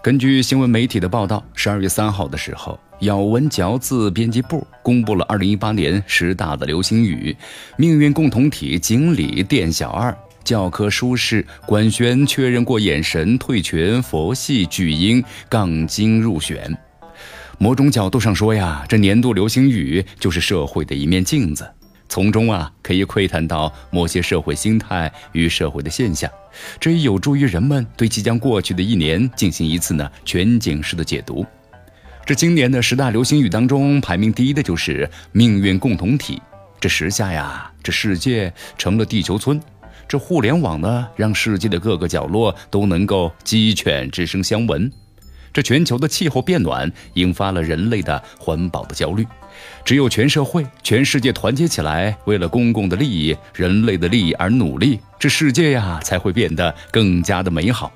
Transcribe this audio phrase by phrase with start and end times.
[0.00, 7.36] 根据新闻媒体的报道，十二月三号的时候，咬文嚼字编辑部公布了二零一八年十大的流行语，
[7.76, 16.72] 命运共同体锦鲤店小二，教科书式官宣确认过眼神退群，佛系巨婴杠精入选。
[17.58, 21.68] 某种角度上说呀，这年度流行语就是社会的一面镜子。
[22.08, 26.30] 从中啊，可以窥探到某些社会心态与社会的现象，
[26.80, 31.46] 这也有助于人们对即将过去的一年进行一次呢全景式的解读。
[32.24, 36.40] 这今年的十大流行语当中，排名第一的就是“命运共同体”。
[36.80, 39.60] 这时下呀，这世界成了地球村，
[40.06, 44.90] 这互联网呢，让世界的各个角落都能够鸡犬之声相闻。
[45.58, 49.26] 这全球的气候变暖引发了人类的环保的焦虑，
[49.84, 57.90] 只有全社会、全世界团结起来，为了公共的利益、人类的利益而努力，这世界呀才会变得更加的美好。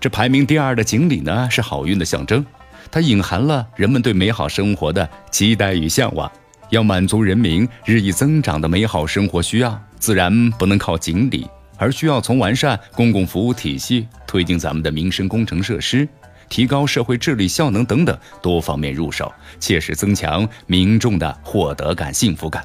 [0.00, 2.42] 这排名第二的锦鲤呢，是好运的象征，
[2.90, 6.32] 它隐含了人们对美好生活的期待与向往。
[6.70, 16.08] 要满足人民日益增长的美好生活需要，自然不能靠锦鲤，而需要从完善公共服务体系、推进咱们的民生工程设施。
[16.48, 22.64] 提高社会治理效能等等多方面入手，切实增强民众的获得感、幸福感。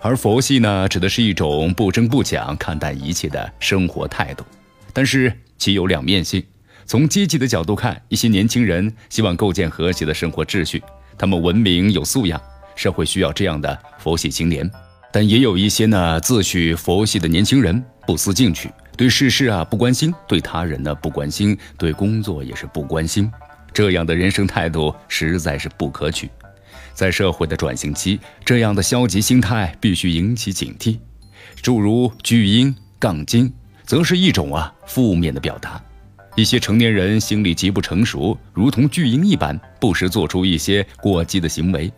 [0.00, 4.44] 而佛系呢，指的是一种不争不抢看待一切的生活态度。
[4.92, 6.42] 但是其有两面性。
[6.88, 10.80] 从积极的角度看，一些年轻人希望构建和谐的生活秩序，
[11.18, 12.40] 他们文明有素养，
[12.76, 14.70] 社会需要这样的佛系青年。
[15.12, 18.70] 但也有一些呢自诩佛系的年轻人不思进取。
[18.96, 23.30] 对世事啊不关心，对他人呢不关心，对工作也是不关心，
[23.72, 26.30] 这样的人生态度实在是不可取。
[26.94, 30.98] 在社会的转型期，这样的消极心态必须引起警惕。
[31.60, 33.52] 诸如巨婴、杠精，
[33.84, 35.78] 则是一种啊负面的表达。
[36.34, 41.92] 一些成年人心理极不成熟，如同巨婴一般，不时做出一些过激的行为。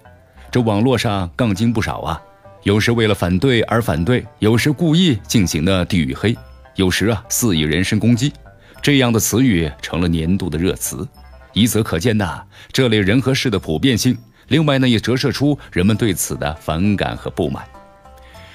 [0.51, 2.21] 这网络上杠精不少啊，
[2.65, 6.37] 有时为了反对而反对，有时故意进行的地域黑。
[6.79, 8.33] 有时啊，肆意人身攻击，
[8.81, 11.05] 这样的词语成了年度的热词，
[11.53, 12.41] 一则可见呐
[12.71, 14.17] 这类人和事的普遍性，
[14.47, 17.65] 另外呢也折射出人们对此的反感和不满。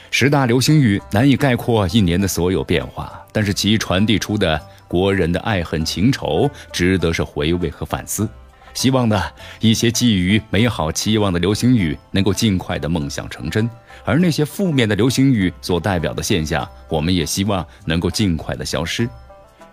[0.09, 4.57] 十大流行语难以概括一年的所有变化，但是其传递出的
[4.87, 8.29] 国人的爱恨情仇，值得是回味和反思。
[8.73, 9.21] 希望呢，
[9.59, 13.69] 一些寄予美好期望的流行语能够尽快的梦想成真，
[14.03, 19.07] 而那些负面的流行语所代表的现象，我们也希望能够尽快的消失。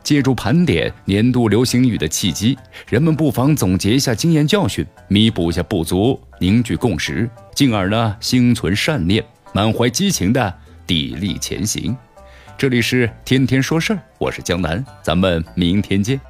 [0.03, 2.57] 借助盘点年度流行语的契机，
[2.89, 9.23] 人们不妨总结一下经验教训，弥补一下不足，凝聚共识，进而呢心存善念，
[9.53, 10.55] 满怀激情的
[10.87, 11.97] 砥砺前行。
[12.57, 16.30] 这里是天天说事儿，我是江南，咱们明天见。